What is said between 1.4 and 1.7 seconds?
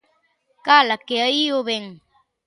o